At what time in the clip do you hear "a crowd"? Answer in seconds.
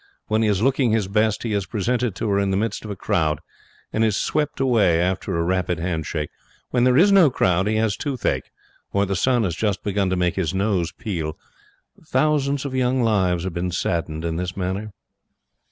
2.89-3.39